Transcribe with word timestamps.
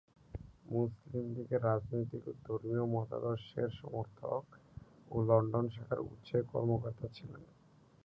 মুসলিম 0.65 1.25
লীগের 1.35 1.61
রাজনৈতিক 1.63 2.23
ও 2.27 2.33
ধর্মীয় 2.45 2.83
মতাদর্শের 2.93 3.69
সমর্থক 3.79 4.43
ও 5.11 5.15
লন্ডন 5.29 5.65
শাখার 5.69 5.99
উৎসাহী 6.05 6.43
কর্মকর্তা 6.51 7.07
ছিলেন। 7.13 7.43